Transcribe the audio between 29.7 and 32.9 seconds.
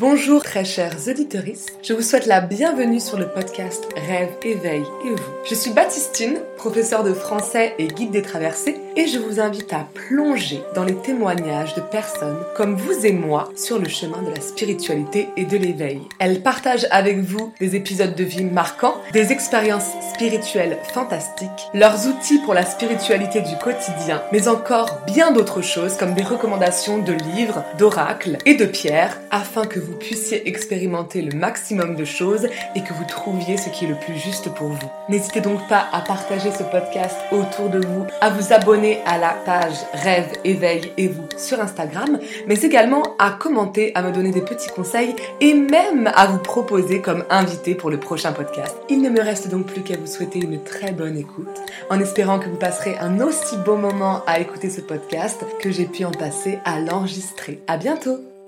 vous puissiez expérimenter le maximum de choses et